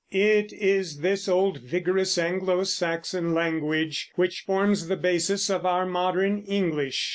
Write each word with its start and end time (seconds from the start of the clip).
It 0.09 0.51
is 0.51 1.01
this 1.01 1.27
old 1.29 1.59
vigorous 1.61 2.17
Anglo 2.17 2.63
Saxon 2.63 3.35
language 3.35 4.09
which 4.15 4.39
forms 4.47 4.87
the 4.87 4.97
basis 4.97 5.47
of 5.47 5.63
our 5.63 5.85
modern 5.85 6.39
English. 6.47 7.09